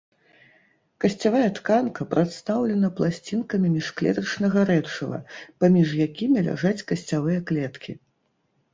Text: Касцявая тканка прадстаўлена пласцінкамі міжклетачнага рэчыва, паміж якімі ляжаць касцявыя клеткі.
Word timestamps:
Касцявая 1.03 1.49
тканка 1.59 2.07
прадстаўлена 2.13 2.91
пласцінкамі 3.01 3.67
міжклетачнага 3.77 4.67
рэчыва, 4.73 5.23
паміж 5.63 5.89
якімі 6.11 6.37
ляжаць 6.51 6.77
касцявыя 6.93 7.49
клеткі. 7.51 7.91